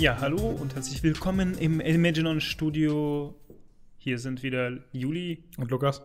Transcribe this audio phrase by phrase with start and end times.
[0.00, 3.38] Ja, hallo und herzlich willkommen im Imaginon Studio.
[3.98, 6.00] Hier sind wieder Juli und Lukas.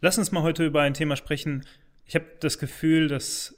[0.00, 1.64] Lass uns mal heute über ein Thema sprechen.
[2.04, 3.56] Ich habe das Gefühl, dass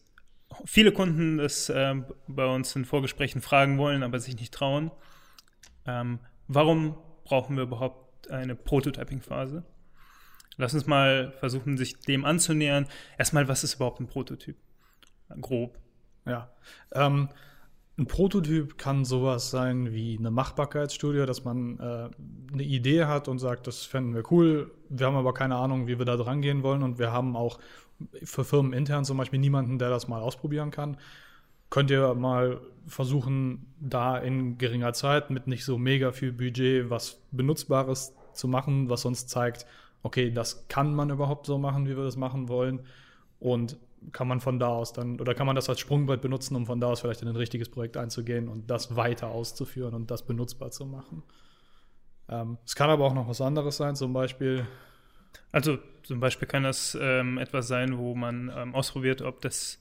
[0.66, 1.94] viele Kunden das äh,
[2.28, 4.90] bei uns in Vorgesprächen fragen wollen, aber sich nicht trauen.
[5.86, 9.64] Ähm, warum brauchen wir überhaupt eine Prototyping-Phase?
[10.58, 12.88] Lass uns mal versuchen, sich dem anzunähern.
[13.16, 14.58] Erstmal, was ist überhaupt ein Prototyp?
[15.40, 15.78] Grob.
[16.26, 16.50] Ja.
[16.92, 17.30] Ähm,
[17.98, 22.10] ein Prototyp kann sowas sein wie eine Machbarkeitsstudie, dass man äh,
[22.52, 24.70] eine Idee hat und sagt, das fänden wir cool.
[24.90, 27.58] Wir haben aber keine Ahnung, wie wir da dran gehen wollen und wir haben auch
[28.22, 30.98] für Firmen intern zum Beispiel niemanden, der das mal ausprobieren kann.
[31.70, 37.22] Könnt ihr mal versuchen, da in geringer Zeit mit nicht so mega viel Budget was
[37.32, 39.66] Benutzbares zu machen, was uns zeigt,
[40.02, 42.80] okay, das kann man überhaupt so machen, wie wir das machen wollen.
[43.40, 43.78] Und
[44.12, 46.80] kann man von da aus dann, oder kann man das als Sprungbrett benutzen, um von
[46.80, 50.70] da aus vielleicht in ein richtiges Projekt einzugehen und das weiter auszuführen und das benutzbar
[50.70, 51.22] zu machen.
[52.28, 54.66] Ähm, es kann aber auch noch was anderes sein, zum Beispiel.
[55.52, 59.80] Also zum Beispiel kann das ähm, etwas sein, wo man ähm, ausprobiert, ob das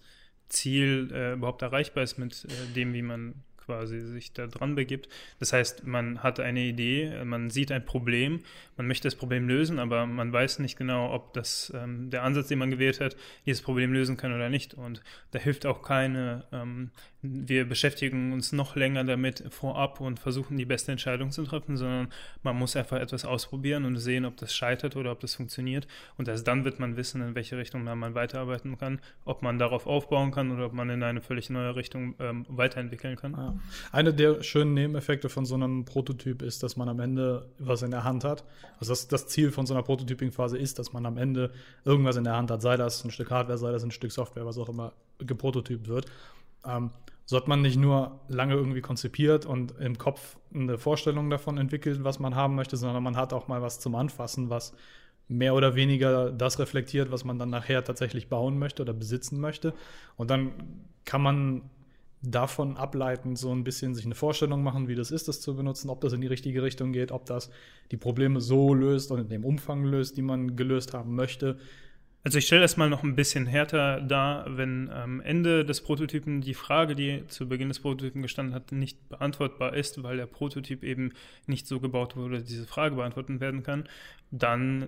[0.49, 5.09] Ziel äh, überhaupt erreichbar ist mit äh, dem, wie man quasi sich da dran begibt.
[5.39, 8.41] Das heißt, man hat eine Idee, man sieht ein Problem,
[8.77, 12.47] man möchte das Problem lösen, aber man weiß nicht genau, ob das ähm, der Ansatz,
[12.47, 14.73] den man gewählt hat, dieses Problem lösen kann oder nicht.
[14.73, 20.57] Und da hilft auch keine, ähm, wir beschäftigen uns noch länger damit vorab und versuchen
[20.57, 22.09] die beste Entscheidung zu treffen, sondern
[22.43, 25.87] man muss einfach etwas ausprobieren und sehen, ob das scheitert oder ob das funktioniert.
[26.17, 29.87] Und erst dann wird man wissen, in welche Richtung man weiterarbeiten kann, ob man darauf
[29.87, 33.31] aufbauen kann oder ob man in eine völlig neue Richtung ähm, weiterentwickeln kann.
[33.33, 33.54] Ja.
[33.91, 37.91] Einer der schönen Nebeneffekte von so einem Prototyp ist, dass man am Ende was in
[37.91, 38.43] der Hand hat.
[38.79, 41.51] Also das, das Ziel von so einer Prototyping-Phase ist, dass man am Ende
[41.83, 44.45] irgendwas in der Hand hat, sei das ein Stück Hardware, sei das ein Stück Software,
[44.45, 46.05] was auch immer geprototypt wird.
[46.65, 46.91] Ähm,
[47.25, 52.03] so hat man nicht nur lange irgendwie konzipiert und im Kopf eine Vorstellung davon entwickelt,
[52.03, 54.73] was man haben möchte, sondern man hat auch mal was zum Anfassen, was
[55.27, 59.73] mehr oder weniger das reflektiert, was man dann nachher tatsächlich bauen möchte oder besitzen möchte.
[60.17, 60.51] Und dann
[61.03, 61.63] kann man
[62.31, 65.89] davon ableitend so ein bisschen sich eine Vorstellung machen, wie das ist, das zu benutzen,
[65.89, 67.49] ob das in die richtige Richtung geht, ob das
[67.91, 71.57] die Probleme so löst und in dem Umfang löst, die man gelöst haben möchte.
[72.23, 76.41] Also ich stelle das mal noch ein bisschen härter dar, wenn am Ende des Prototypen
[76.41, 80.83] die Frage, die zu Beginn des Prototypen gestanden hat, nicht beantwortbar ist, weil der Prototyp
[80.83, 81.13] eben
[81.45, 83.87] nicht so gebaut wurde, dass diese Frage beantworten werden kann,
[84.31, 84.87] dann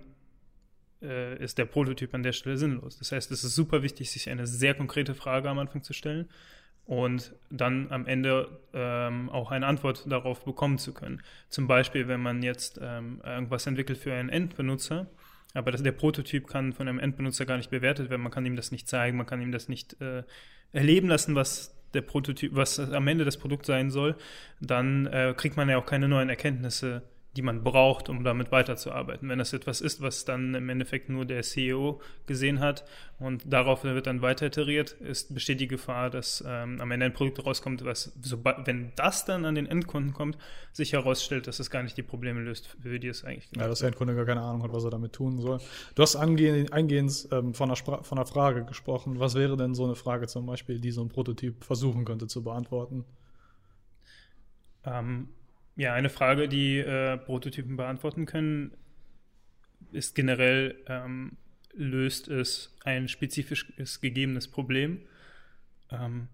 [1.03, 2.97] äh, ist der Prototyp an der Stelle sinnlos.
[2.97, 6.27] Das heißt, es ist super wichtig, sich eine sehr konkrete Frage am Anfang zu stellen
[6.87, 11.21] und dann am Ende ähm, auch eine Antwort darauf bekommen zu können.
[11.49, 15.07] Zum Beispiel, wenn man jetzt ähm, irgendwas entwickelt für einen Endbenutzer,
[15.53, 18.55] aber das, der Prototyp kann von einem Endbenutzer gar nicht bewertet werden, man kann ihm
[18.55, 20.23] das nicht zeigen, man kann ihm das nicht äh,
[20.71, 24.15] erleben lassen, was der Prototyp, was am Ende das Produkt sein soll,
[24.61, 27.01] dann äh, kriegt man ja auch keine neuen Erkenntnisse
[27.37, 29.29] die man braucht, um damit weiterzuarbeiten.
[29.29, 32.83] Wenn das etwas ist, was dann im Endeffekt nur der CEO gesehen hat
[33.19, 37.13] und darauf wird dann weiter iteriert, ist, besteht die Gefahr, dass ähm, am Ende ein
[37.13, 40.37] Produkt rauskommt, was, sobald, wenn das dann an den Endkunden kommt,
[40.73, 43.61] sich herausstellt, dass es gar nicht die Probleme löst, für die es eigentlich gibt.
[43.61, 45.59] Ja, dass der Endkunde gar keine Ahnung hat, was er damit tun soll.
[45.93, 49.19] Du hast angeh eingehend ähm, von, einer von einer Frage gesprochen.
[49.19, 52.43] Was wäre denn so eine Frage zum Beispiel, die so ein Prototyp versuchen könnte zu
[52.43, 53.05] beantworten?
[54.83, 55.29] Ähm,
[55.77, 58.71] ja, eine Frage, die äh, Prototypen beantworten können,
[59.91, 61.37] ist generell, ähm,
[61.73, 65.01] löst es ein spezifisches gegebenes Problem?
[65.91, 66.27] Ähm,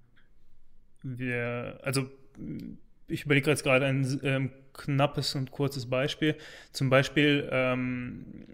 [1.04, 2.10] wir, also
[3.08, 6.36] ich überlege jetzt gerade ein ähm, knappes und kurzes Beispiel.
[6.72, 8.46] Zum Beispiel, ähm,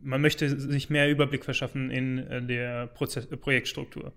[0.00, 4.14] man möchte sich mehr Überblick verschaffen in äh, der Prozess Projektstruktur.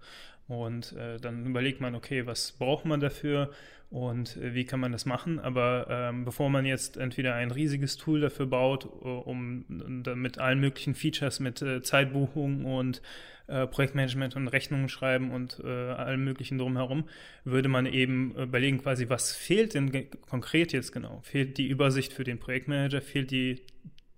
[0.47, 3.51] Und äh, dann überlegt man, okay, was braucht man dafür?
[3.91, 5.38] Und äh, wie kann man das machen.
[5.38, 10.60] Aber ähm, bevor man jetzt entweder ein riesiges Tool dafür baut, äh, um mit allen
[10.60, 13.01] möglichen Features, mit äh, Zeitbuchung und
[13.48, 17.04] äh, Projektmanagement und Rechnungen schreiben und äh, allem möglichen drumherum,
[17.44, 21.19] würde man eben überlegen quasi, was fehlt denn konkret jetzt genau?
[21.24, 23.62] Fehlt die Übersicht für den Projektmanager, fehlt die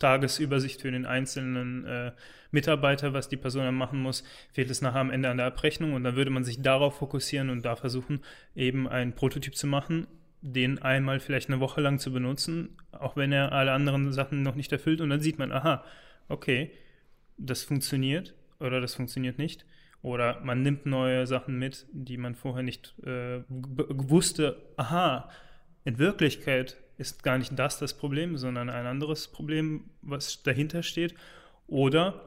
[0.03, 2.11] Tagesübersicht für den einzelnen äh,
[2.51, 5.93] Mitarbeiter, was die Person dann machen muss, fehlt es nachher am Ende an der Abrechnung
[5.93, 8.19] und dann würde man sich darauf fokussieren und da versuchen,
[8.53, 10.07] eben einen Prototyp zu machen,
[10.41, 14.55] den einmal vielleicht eine Woche lang zu benutzen, auch wenn er alle anderen Sachen noch
[14.55, 15.85] nicht erfüllt und dann sieht man, aha,
[16.27, 16.71] okay,
[17.37, 19.65] das funktioniert oder das funktioniert nicht.
[20.01, 25.29] Oder man nimmt neue Sachen mit, die man vorher nicht äh, wusste, aha,
[25.85, 31.15] in Wirklichkeit ist gar nicht das das Problem, sondern ein anderes Problem, was dahinter steht.
[31.67, 32.21] Oder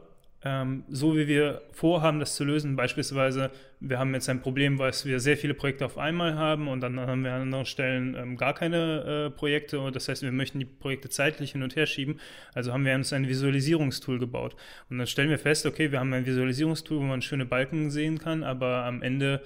[0.47, 2.77] ähm, so wie wir vorhaben, das zu lösen.
[2.77, 6.81] Beispielsweise, wir haben jetzt ein Problem, weil wir sehr viele Projekte auf einmal haben und
[6.83, 9.81] dann haben wir an anderen Stellen ähm, gar keine äh, Projekte.
[9.81, 12.21] Und das heißt, wir möchten die Projekte zeitlich hin und her schieben.
[12.55, 14.55] Also haben wir uns ein Visualisierungstool gebaut.
[14.89, 18.19] Und dann stellen wir fest, okay, wir haben ein Visualisierungstool, wo man schöne Balken sehen
[18.19, 19.43] kann, aber am Ende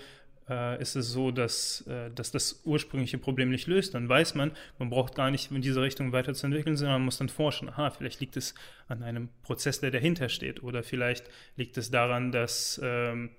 [0.51, 3.95] äh, ist es so, dass, äh, dass das ursprüngliche Problem nicht löst.
[3.95, 7.29] Dann weiß man, man braucht gar nicht in diese Richtung weiterzuentwickeln, sondern man muss dann
[7.29, 7.69] forschen.
[7.69, 8.55] Aha, vielleicht liegt es
[8.89, 10.63] an einem Prozess, der dahinter steht.
[10.63, 13.31] Oder vielleicht liegt es daran, dass ähm,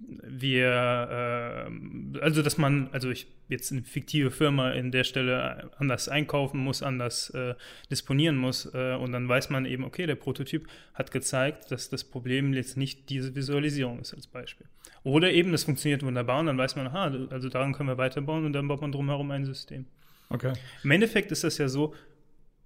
[0.00, 1.68] wir,
[2.16, 6.58] äh, also dass man, also ich jetzt eine fiktive Firma in der Stelle anders einkaufen
[6.60, 7.54] muss, anders äh,
[7.90, 12.04] disponieren muss äh, und dann weiß man eben, okay, der Prototyp hat gezeigt, dass das
[12.04, 14.66] Problem jetzt nicht diese Visualisierung ist als Beispiel.
[15.02, 18.44] Oder eben, das funktioniert wunderbar und dann weiß man, aha, also daran können wir weiterbauen
[18.44, 19.86] und dann baut man drumherum ein System.
[20.28, 20.52] Okay.
[20.84, 21.94] Im Endeffekt ist das ja so,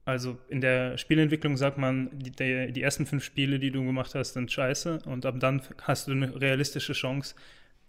[0.04, 2.30] also in der Spielentwicklung sagt man, die,
[2.72, 6.12] die, ersten fünf Spiele, die du gemacht hast, sind scheiße und ab dann hast du
[6.12, 7.34] eine realistische Chance,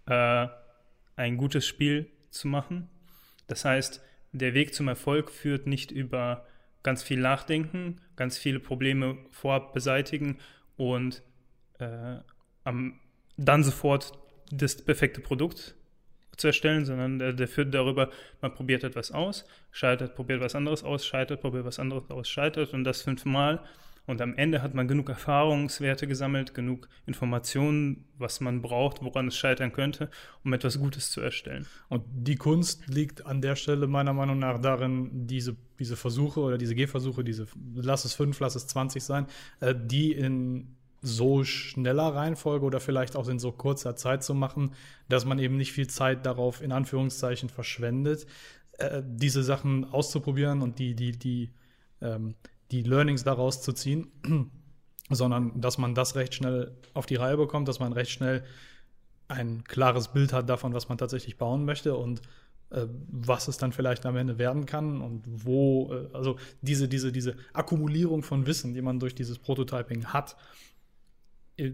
[0.06, 0.46] äh,
[1.16, 2.88] ein gutes Spiel zu machen.
[3.48, 4.02] Das heißt,
[4.32, 6.46] der Weg zum Erfolg führt nicht über
[6.82, 10.38] ganz viel Nachdenken, ganz viele Probleme vorab beseitigen
[10.76, 11.22] und
[11.78, 12.16] äh,
[12.64, 12.98] am,
[13.36, 14.12] dann sofort
[14.50, 15.74] das perfekte Produkt
[16.36, 18.10] zu erstellen, sondern der, der führt darüber,
[18.40, 22.72] man probiert etwas aus, scheitert, probiert was anderes aus, scheitert, probiert was anderes aus, scheitert
[22.74, 23.62] und das fünfmal.
[24.06, 29.36] Und am Ende hat man genug Erfahrungswerte gesammelt, genug Informationen, was man braucht, woran es
[29.36, 30.10] scheitern könnte,
[30.44, 31.66] um etwas Gutes zu erstellen.
[31.88, 36.56] Und die Kunst liegt an der Stelle meiner Meinung nach darin, diese, diese Versuche oder
[36.56, 39.26] diese Gehversuche, diese lass es fünf, lass es 20 sein,
[39.60, 44.74] äh, die in so schneller Reihenfolge oder vielleicht auch in so kurzer Zeit zu machen,
[45.08, 48.26] dass man eben nicht viel Zeit darauf in Anführungszeichen verschwendet,
[48.78, 51.50] äh, diese Sachen auszuprobieren und die, die, die,
[52.00, 52.34] ähm,
[52.70, 54.10] die Learnings daraus zu ziehen,
[55.10, 58.44] sondern dass man das recht schnell auf die Reihe bekommt, dass man recht schnell
[59.28, 62.22] ein klares Bild hat davon, was man tatsächlich bauen möchte und
[62.70, 67.12] äh, was es dann vielleicht am Ende werden kann und wo, äh, also diese, diese,
[67.12, 70.36] diese Akkumulierung von Wissen, die man durch dieses Prototyping hat,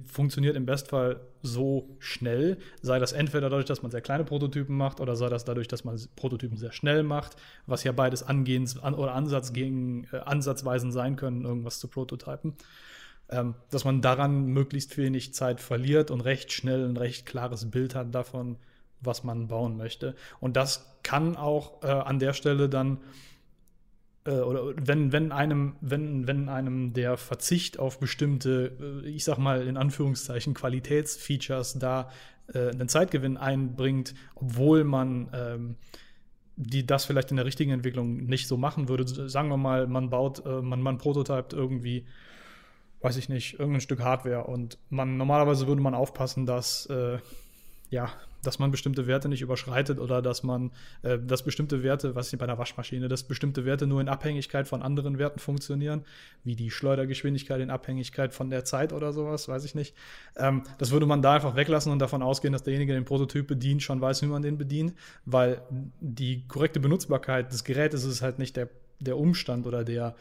[0.06, 5.00] funktioniert im Bestfall so schnell, sei das entweder dadurch, dass man sehr kleine Prototypen macht
[5.00, 7.36] oder sei das dadurch, dass man Prototypen sehr schnell macht,
[7.66, 12.54] was ja beides Angehens an, oder Ansatz gegen, äh, Ansatzweisen sein können, irgendwas zu prototypen.
[13.28, 17.94] Ähm, dass man daran möglichst wenig Zeit verliert und recht schnell ein recht klares Bild
[17.94, 18.56] hat davon,
[19.00, 20.14] was man bauen möchte.
[20.38, 22.98] Und das kann auch äh, an der Stelle dann
[24.24, 29.38] äh, oder wenn, wenn einem, wenn, wenn einem der Verzicht auf bestimmte, äh, ich sag
[29.38, 32.10] mal in Anführungszeichen, Qualitätsfeatures da
[32.52, 35.76] äh, einen Zeitgewinn einbringt, obwohl man ähm,
[36.56, 39.28] die das vielleicht in der richtigen Entwicklung nicht so machen würde.
[39.28, 42.06] Sagen wir mal, man baut, äh, man, man prototypt irgendwie,
[43.00, 47.18] weiß ich nicht, irgendein Stück Hardware und man normalerweise würde man aufpassen, dass äh,
[47.92, 48.10] ja,
[48.42, 50.72] dass man bestimmte Werte nicht überschreitet oder dass man,
[51.02, 54.82] äh, dass bestimmte Werte, was bei einer Waschmaschine, dass bestimmte Werte nur in Abhängigkeit von
[54.82, 56.04] anderen Werten funktionieren,
[56.42, 59.94] wie die Schleudergeschwindigkeit in Abhängigkeit von der Zeit oder sowas, weiß ich nicht.
[60.36, 63.46] Ähm, das würde man da einfach weglassen und davon ausgehen, dass derjenige, der den Prototyp
[63.46, 64.94] bedient, schon weiß, wie man den bedient,
[65.26, 65.60] weil
[66.00, 70.16] die korrekte Benutzbarkeit des Gerätes ist halt nicht der, der Umstand oder der,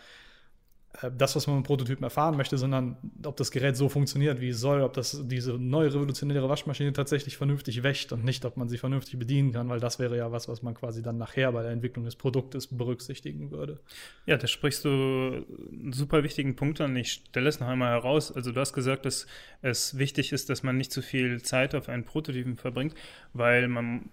[1.18, 4.60] das, was man mit Prototypen erfahren möchte, sondern ob das Gerät so funktioniert, wie es
[4.60, 8.78] soll, ob das diese neue revolutionäre Waschmaschine tatsächlich vernünftig wäscht und nicht, ob man sie
[8.78, 11.72] vernünftig bedienen kann, weil das wäre ja was, was man quasi dann nachher bei der
[11.72, 13.80] Entwicklung des Produktes berücksichtigen würde.
[14.26, 16.96] Ja, da sprichst du einen super wichtigen Punkt an.
[16.98, 18.32] Ich stelle es noch einmal heraus.
[18.32, 19.28] Also du hast gesagt, dass
[19.62, 22.96] es wichtig ist, dass man nicht zu viel Zeit auf einen Prototypen verbringt,
[23.34, 24.10] weil man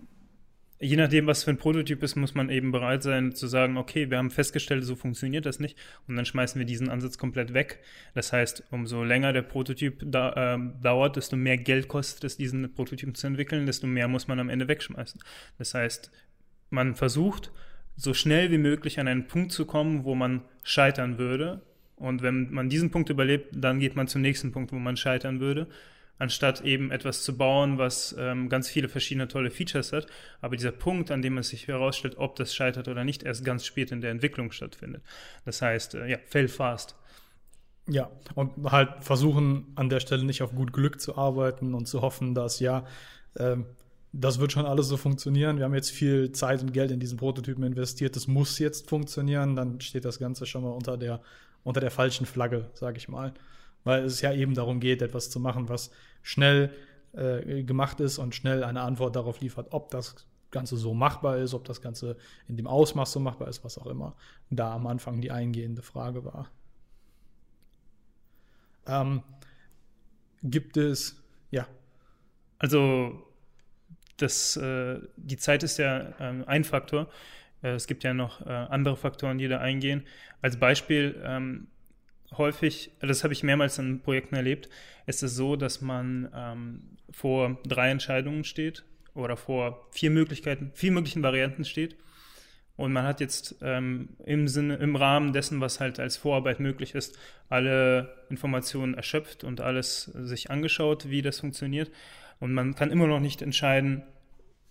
[0.80, 4.10] je nachdem, was für ein Prototyp ist, muss man eben bereit sein zu sagen, okay,
[4.10, 7.80] wir haben festgestellt, so funktioniert das nicht und dann schmeißen wir diesen Ansatz komplett weg.
[8.14, 12.72] Das heißt, umso länger der Prototyp da, äh, dauert, desto mehr Geld kostet es, diesen
[12.72, 15.20] Prototypen zu entwickeln, desto mehr muss man am Ende wegschmeißen.
[15.58, 16.12] Das heißt,
[16.70, 17.50] man versucht,
[17.96, 21.62] so schnell wie möglich an einen Punkt zu kommen, wo man scheitern würde.
[21.96, 25.40] Und wenn man diesen Punkt überlebt, dann geht man zum nächsten Punkt, wo man scheitern
[25.40, 25.66] würde
[26.18, 30.06] anstatt eben etwas zu bauen, was ähm, ganz viele verschiedene tolle Features hat.
[30.40, 33.64] Aber dieser Punkt, an dem es sich herausstellt, ob das scheitert oder nicht, erst ganz
[33.64, 35.02] spät in der Entwicklung stattfindet.
[35.44, 36.96] Das heißt, äh, ja, fail fast.
[37.86, 42.02] Ja, und halt versuchen an der Stelle nicht auf gut Glück zu arbeiten und zu
[42.02, 42.84] hoffen, dass ja,
[43.38, 43.64] ähm,
[44.12, 45.58] das wird schon alles so funktionieren.
[45.58, 48.16] Wir haben jetzt viel Zeit und Geld in diesen Prototypen investiert.
[48.16, 49.54] Das muss jetzt funktionieren.
[49.54, 51.20] Dann steht das Ganze schon mal unter der,
[51.62, 53.32] unter der falschen Flagge, sage ich mal
[53.88, 55.90] weil es ja eben darum geht, etwas zu machen, was
[56.22, 56.74] schnell
[57.14, 61.54] äh, gemacht ist und schnell eine Antwort darauf liefert, ob das Ganze so machbar ist,
[61.54, 62.18] ob das Ganze
[62.48, 64.14] in dem Ausmaß so machbar ist, was auch immer
[64.50, 66.50] da am Anfang die eingehende Frage war.
[68.86, 69.22] Ähm,
[70.42, 71.66] gibt es, ja.
[72.58, 73.26] Also
[74.18, 77.08] das, äh, die Zeit ist ja ähm, ein Faktor.
[77.62, 80.06] Äh, es gibt ja noch äh, andere Faktoren, die da eingehen.
[80.42, 81.68] Als Beispiel ähm,
[82.36, 84.68] häufig, das habe ich mehrmals in Projekten erlebt,
[85.06, 90.92] ist es so, dass man ähm, vor drei Entscheidungen steht oder vor vier Möglichkeiten, vier
[90.92, 91.96] möglichen Varianten steht.
[92.76, 96.94] Und man hat jetzt ähm, im Sinne, im Rahmen dessen, was halt als Vorarbeit möglich
[96.94, 97.18] ist,
[97.48, 101.90] alle Informationen erschöpft und alles sich angeschaut, wie das funktioniert.
[102.38, 104.04] Und man kann immer noch nicht entscheiden,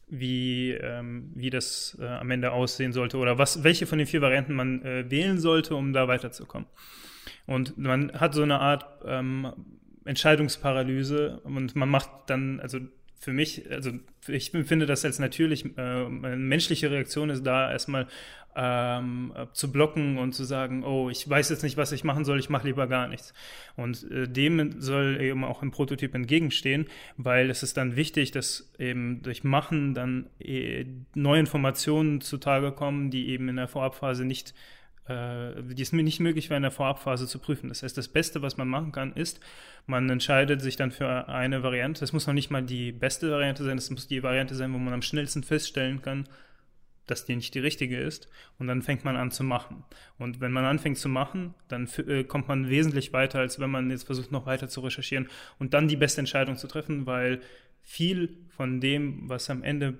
[0.08, 4.22] wie, ähm, wie das äh, am Ende aussehen sollte oder was, welche von den vier
[4.22, 6.68] Varianten man äh, wählen sollte, um da weiterzukommen.
[7.46, 9.52] Und man hat so eine Art ähm,
[10.06, 12.80] Entscheidungsparalyse und man macht dann, also
[13.20, 13.92] für mich, also
[14.28, 18.08] ich empfinde das als natürlich, äh, eine menschliche Reaktion ist da erstmal
[18.56, 22.40] ähm, zu blocken und zu sagen, oh, ich weiß jetzt nicht, was ich machen soll,
[22.40, 23.34] ich mache lieber gar nichts.
[23.76, 28.74] Und äh, dem soll eben auch im Prototyp entgegenstehen, weil es ist dann wichtig, dass
[28.80, 34.56] eben durch Machen dann äh, neue Informationen zutage kommen, die eben in der Vorabphase nicht
[35.08, 37.70] äh, die es mir nicht möglich wäre, in der Vorabphase zu prüfen.
[37.70, 39.40] Das heißt, das Beste, was man machen kann, ist,
[39.86, 42.02] man entscheidet sich dann für eine Variante.
[42.02, 44.78] Das muss noch nicht mal die beste Variante sein, das muss die Variante sein, wo
[44.78, 46.28] man am schnellsten feststellen kann,
[47.06, 48.28] dass die nicht die richtige ist.
[48.60, 49.86] Und dann fängt man an zu machen.
[50.18, 53.90] Und wenn man anfängt zu machen, dann äh, kommt man wesentlich weiter, als wenn man
[53.90, 57.42] jetzt versucht, noch weiter zu recherchieren und dann die beste Entscheidung zu treffen, weil
[57.82, 59.94] viel von dem, was am Ende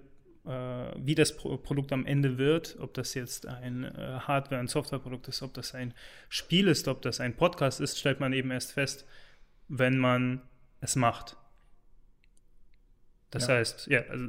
[1.04, 5.42] wie das Produkt am Ende wird, ob das jetzt ein äh, Hardware-, ein Softwareprodukt ist,
[5.42, 5.94] ob das ein
[6.30, 9.06] Spiel ist, ob das ein Podcast ist, stellt man eben erst fest,
[9.68, 10.42] wenn man
[10.80, 11.36] es macht.
[13.30, 13.56] Das ja.
[13.56, 14.26] heißt, ja, also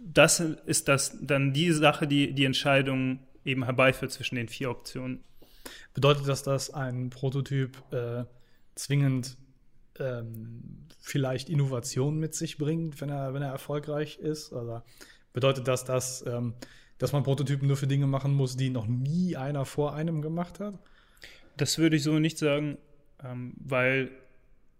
[0.00, 5.22] das ist das dann die Sache, die die Entscheidung eben herbeiführt zwischen den vier Optionen.
[5.92, 8.24] Bedeutet das, dass ein Prototyp äh,
[8.74, 9.36] zwingend
[9.98, 14.52] ähm, vielleicht Innovation mit sich bringt, wenn er, wenn er erfolgreich ist?
[14.52, 14.84] Oder
[15.34, 16.54] Bedeutet das, dass, ähm,
[16.96, 20.60] dass man Prototypen nur für Dinge machen muss, die noch nie einer vor einem gemacht
[20.60, 20.78] hat?
[21.58, 22.78] Das würde ich so nicht sagen,
[23.22, 24.10] ähm, weil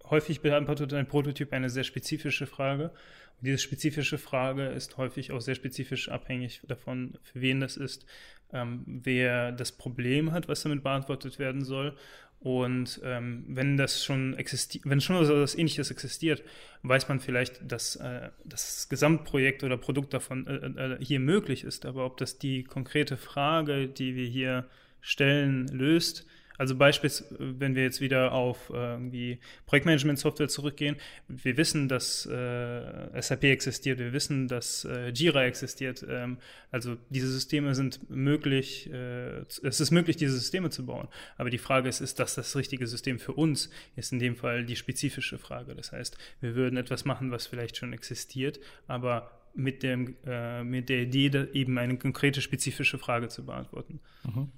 [0.08, 2.92] häufig beantwortet ein Prototyp eine sehr spezifische Frage.
[3.41, 8.07] Diese spezifische Frage ist häufig auch sehr spezifisch abhängig davon, für wen das ist,
[8.53, 11.97] ähm, wer das Problem hat, was damit beantwortet werden soll
[12.45, 16.43] und ähm, wenn das schon existiert, wenn schon so etwas ähnliches existiert,
[16.83, 21.87] weiß man vielleicht, dass äh, das Gesamtprojekt oder Produkt davon äh, äh, hier möglich ist.
[21.87, 24.67] Aber ob das die konkrete Frage, die wir hier
[25.00, 30.96] stellen, löst, also beispielsweise, wenn wir jetzt wieder auf äh, irgendwie Projektmanagement-Software zurückgehen,
[31.28, 36.04] wir wissen, dass äh, SAP existiert, wir wissen, dass äh, Jira existiert.
[36.08, 36.38] Ähm,
[36.70, 41.08] also diese Systeme sind möglich, äh, es ist möglich, diese Systeme zu bauen.
[41.37, 43.70] Aber die Frage ist, ist das das richtige System für uns?
[43.96, 45.75] Ist in dem Fall die spezifische Frage.
[45.75, 50.88] Das heißt, wir würden etwas machen, was vielleicht schon existiert, aber mit, dem, äh, mit
[50.88, 54.00] der Idee, eben eine konkrete, spezifische Frage zu beantworten.
[54.25, 54.50] Mhm.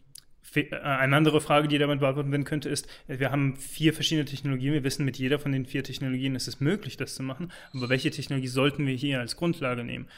[0.56, 4.72] Äh, eine andere Frage, die damit beantwortet werden könnte, ist, wir haben vier verschiedene Technologien.
[4.72, 7.52] Wir wissen, mit jeder von den vier Technologien ist es möglich, das zu machen.
[7.72, 10.08] Aber welche Technologie sollten wir hier als Grundlage nehmen?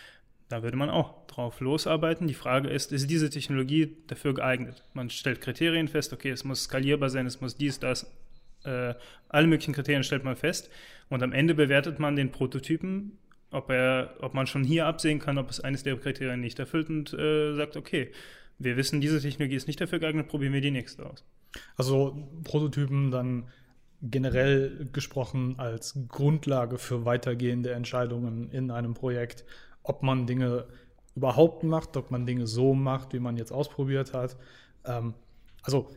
[0.49, 2.27] Da würde man auch drauf losarbeiten.
[2.27, 4.83] Die Frage ist, ist diese Technologie dafür geeignet?
[4.95, 8.11] Man stellt Kriterien fest, okay, es muss skalierbar sein, es muss dies, das,
[8.65, 8.95] äh,
[9.29, 10.71] alle möglichen Kriterien stellt man fest.
[11.11, 13.19] Und am Ende bewertet man den Prototypen,
[13.51, 16.89] ob, er, ob man schon hier absehen kann, ob es eines der Kriterien nicht erfüllt
[16.89, 18.11] und äh, sagt, okay,
[18.59, 21.25] wir wissen, diese Technologie ist nicht dafür geeignet, probieren wir die nächste aus.
[21.77, 23.49] Also Prototypen dann
[24.03, 29.45] generell gesprochen als Grundlage für weitergehende Entscheidungen in einem Projekt,
[29.83, 30.67] ob man Dinge
[31.17, 34.37] überhaupt macht, ob man Dinge so macht, wie man jetzt ausprobiert hat.
[34.85, 35.15] Ähm,
[35.63, 35.91] also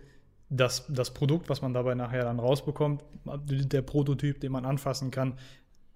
[0.50, 5.38] das, das Produkt, was man dabei nachher dann rausbekommt, der Prototyp, den man anfassen kann,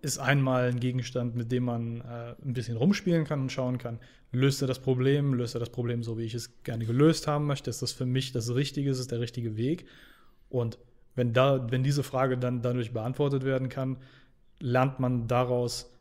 [0.06, 4.00] ist einmal ein Gegenstand, mit dem man äh, ein bisschen rumspielen kann und schauen kann,
[4.32, 7.48] löst er das Problem, löst er das Problem so, wie ich es gerne gelöst haben
[7.48, 9.86] möchte, ist das für mich das Richtige, ist es der richtige Weg?
[10.50, 10.78] Und
[11.16, 13.98] wenn, da, wenn diese Frage dann dadurch beantwortet werden kann,
[14.60, 15.92] lernt man daraus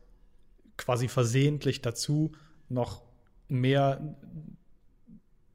[0.77, 2.31] quasi versehentlich dazu
[2.69, 3.01] noch
[3.47, 4.15] mehr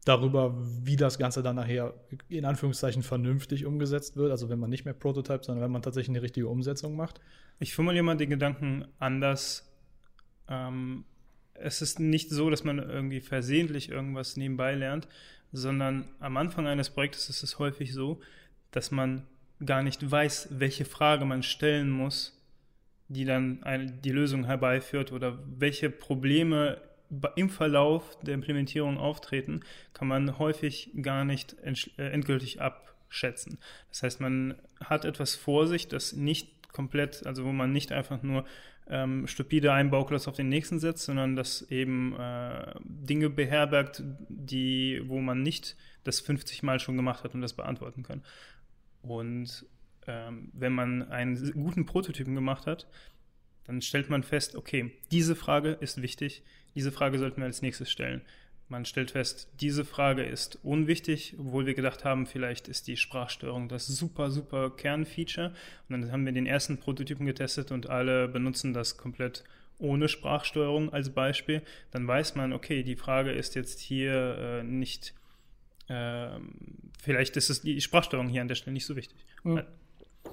[0.05, 1.95] darüber, wie das Ganze dann nachher
[2.29, 4.31] in Anführungszeichen vernünftig umgesetzt wird.
[4.31, 7.21] Also wenn man nicht mehr Prototype, sondern wenn man tatsächlich eine richtige Umsetzung macht.
[7.59, 9.71] Ich formuliere mal den Gedanken anders.
[10.49, 11.05] Ähm,
[11.55, 15.07] es ist nicht so, dass man irgendwie versehentlich irgendwas nebenbei lernt,
[15.53, 18.21] sondern am Anfang eines Projektes ist es häufig so,
[18.71, 19.27] dass man
[19.65, 22.41] gar nicht weiß, welche Frage man stellen muss,
[23.09, 26.81] die dann eine, die Lösung herbeiführt oder welche Probleme
[27.37, 29.61] im Verlauf der Implementierung auftreten,
[29.93, 33.59] kann man häufig gar nicht äh, endgültig abschätzen.
[33.91, 38.23] Das heißt, man hat etwas vor sich, das nicht komplett, also wo man nicht einfach
[38.23, 38.45] nur
[38.89, 45.03] ähm, stupide einen Bauklotz auf den nächsten setzt, sondern das eben äh, Dinge beherbergt, die,
[45.07, 48.23] wo man nicht das 50 Mal schon gemacht hat und das beantworten kann.
[49.03, 49.67] Und
[50.07, 52.87] ähm, wenn man einen guten Prototypen gemacht hat,
[53.67, 56.43] dann stellt man fest, okay, diese Frage ist wichtig,
[56.75, 58.23] diese Frage sollten wir als nächstes stellen.
[58.69, 63.69] Man stellt fest, diese Frage ist unwichtig, obwohl wir gedacht haben, vielleicht ist die Sprachsteuerung
[63.69, 65.53] das super, super Kernfeature.
[65.89, 69.43] Und dann haben wir den ersten Prototypen getestet und alle benutzen das komplett
[69.79, 71.63] ohne Sprachsteuerung als Beispiel.
[71.91, 75.15] Dann weiß man, okay, die Frage ist jetzt hier äh, nicht,
[75.89, 76.29] äh,
[77.03, 79.19] vielleicht ist es die Sprachsteuerung hier an der Stelle nicht so wichtig.
[79.43, 79.65] Mhm.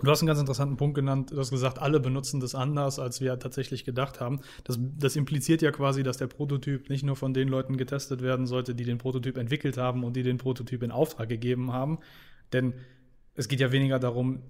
[0.02, 1.32] Du hast einen ganz interessanten Punkt genannt.
[1.32, 4.42] Du hast gesagt, alle benutzen das anders, als wir tatsächlich gedacht haben.
[4.64, 8.46] Das, das, impliziert ja quasi, dass der Prototyp nicht nur von den Leuten getestet werden
[8.46, 12.00] sollte, die den Prototyp entwickelt haben und die den Prototyp in Auftrag gegeben haben.
[12.54, 12.74] Denn
[13.36, 14.44] es geht ja weniger darum,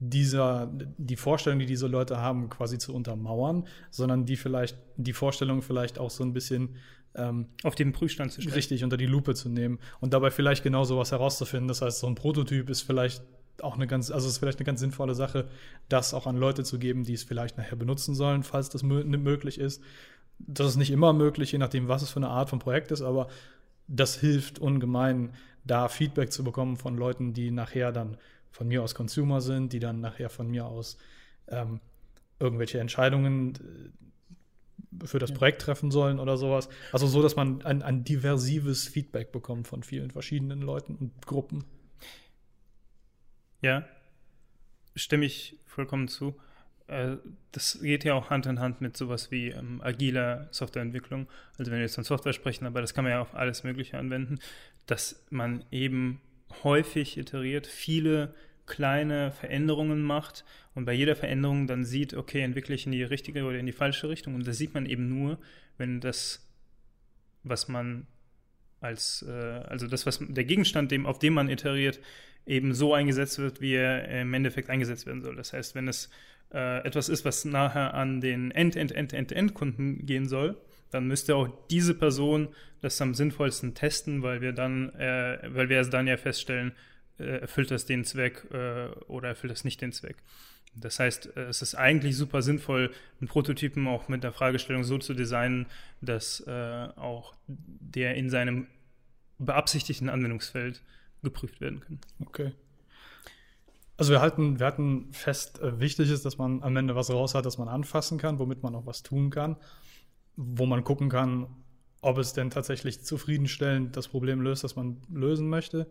[0.00, 5.62] dieser, die Vorstellung, die diese Leute haben, quasi zu untermauern, sondern die vielleicht, die Vorstellung
[5.62, 6.76] vielleicht auch so ein bisschen
[7.16, 8.54] ähm, auf den Prüfstand zu stellen.
[8.54, 11.66] Richtig, unter die Lupe zu nehmen und dabei vielleicht genau sowas herauszufinden.
[11.66, 13.22] Das heißt, so ein Prototyp ist vielleicht
[13.62, 15.48] auch eine ganz, also es ist vielleicht eine ganz sinnvolle Sache,
[15.88, 19.58] das auch an Leute zu geben, die es vielleicht nachher benutzen sollen, falls das möglich
[19.58, 19.82] ist.
[20.38, 23.02] Das ist nicht immer möglich, je nachdem, was es für eine Art von Projekt ist,
[23.02, 23.28] aber
[23.88, 25.32] das hilft ungemein,
[25.64, 28.16] da Feedback zu bekommen von Leuten, die nachher dann
[28.50, 30.96] von mir aus Consumer sind, die dann nachher von mir aus
[31.48, 31.80] ähm,
[32.38, 35.32] irgendwelche Entscheidungen äh, für das.
[35.32, 36.68] Projekt treffen sollen oder sowas.
[36.92, 41.64] Also so, dass man ein, ein diversives Feedback bekommt von vielen verschiedenen Leuten und Gruppen.
[43.60, 43.84] Ja,
[44.94, 46.38] stimme ich vollkommen zu.
[46.86, 47.16] Äh,
[47.52, 51.28] das geht ja auch Hand in Hand mit sowas wie ähm, agiler Softwareentwicklung.
[51.58, 53.98] Also wenn wir jetzt von Software sprechen, aber das kann man ja auf alles Mögliche
[53.98, 54.38] anwenden,
[54.86, 56.20] dass man eben
[56.62, 58.34] häufig iteriert, viele
[58.66, 63.44] kleine Veränderungen macht und bei jeder Veränderung dann sieht, okay, entwickle ich in die richtige
[63.44, 64.34] oder in die falsche Richtung.
[64.34, 65.38] Und das sieht man eben nur,
[65.78, 66.46] wenn das,
[67.42, 68.06] was man
[68.80, 72.00] als, äh, also das, was der Gegenstand, dem, auf dem man iteriert,
[72.46, 75.36] eben so eingesetzt wird, wie er im Endeffekt eingesetzt werden soll.
[75.36, 76.08] Das heißt, wenn es
[76.52, 80.56] äh, etwas ist, was nachher an den End-End-End-End-End-Kunden gehen soll,
[80.90, 82.48] dann müsste auch diese Person
[82.80, 86.72] das am sinnvollsten testen, weil wir dann, äh, weil wir dann ja feststellen,
[87.18, 90.16] äh, erfüllt das den Zweck äh, oder erfüllt das nicht den Zweck.
[90.74, 94.98] Das heißt, äh, es ist eigentlich super sinnvoll, einen Prototypen auch mit der Fragestellung so
[94.98, 95.66] zu designen,
[96.00, 98.66] dass äh, auch der in seinem
[99.38, 100.82] beabsichtigten Anwendungsfeld
[101.22, 102.00] geprüft werden können.
[102.24, 102.52] Okay.
[103.96, 107.34] Also wir halten, wir halten fest, äh, wichtig ist, dass man am Ende was raus
[107.34, 109.56] hat, das man anfassen kann, womit man auch was tun kann,
[110.36, 111.48] wo man gucken kann,
[112.00, 115.90] ob es denn tatsächlich zufriedenstellend das Problem löst, das man lösen möchte.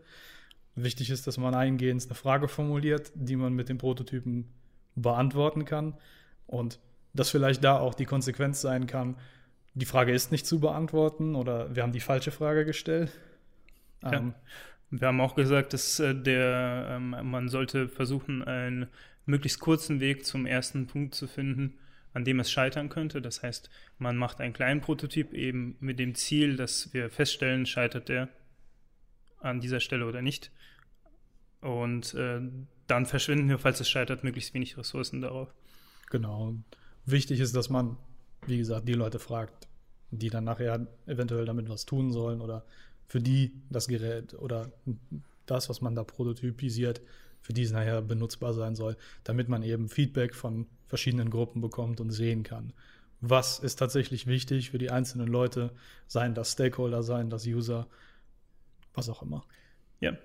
[0.75, 4.47] Wichtig ist, dass man eingehend eine Frage formuliert, die man mit dem Prototypen
[4.97, 5.93] beantworten kann
[6.45, 6.79] und
[7.13, 9.15] dass vielleicht da auch die Konsequenz sein kann,
[9.73, 13.11] die Frage ist nicht zu beantworten oder wir haben die falsche Frage gestellt.
[14.03, 14.13] Ja.
[14.13, 14.33] Ähm,
[14.89, 18.87] wir haben auch gesagt, dass äh, der, ähm, man sollte versuchen, einen
[19.25, 21.77] möglichst kurzen Weg zum ersten Punkt zu finden,
[22.13, 23.21] an dem es scheitern könnte.
[23.21, 28.09] Das heißt, man macht einen kleinen Prototyp eben mit dem Ziel, dass wir feststellen, scheitert
[28.09, 28.29] der
[29.39, 30.51] an dieser Stelle oder nicht.
[31.61, 32.41] Und äh,
[32.87, 35.53] dann verschwinden wir, falls es scheitert, möglichst wenig Ressourcen darauf.
[36.09, 36.55] Genau.
[37.05, 37.97] Wichtig ist, dass man,
[38.45, 39.67] wie gesagt, die Leute fragt,
[40.11, 42.65] die dann nachher eventuell damit was tun sollen oder
[43.07, 44.71] für die das Gerät oder
[45.45, 47.01] das, was man da prototypisiert,
[47.41, 51.99] für die es nachher benutzbar sein soll, damit man eben Feedback von verschiedenen Gruppen bekommt
[52.01, 52.73] und sehen kann.
[53.19, 55.71] Was ist tatsächlich wichtig für die einzelnen Leute,
[56.07, 57.87] seien das Stakeholder, seien das User,
[58.93, 59.45] was auch immer.
[59.99, 60.17] Ja,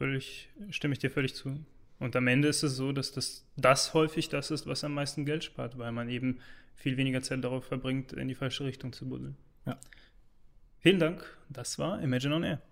[0.00, 1.62] völlig, stimme ich dir völlig zu.
[1.98, 5.26] Und am Ende ist es so, dass das, das häufig das ist, was am meisten
[5.26, 6.38] Geld spart, weil man eben
[6.74, 9.36] viel weniger Zeit darauf verbringt, in die falsche Richtung zu buddeln.
[9.66, 9.78] Ja.
[10.78, 11.36] Vielen Dank.
[11.50, 12.62] Das war Imagine on Air.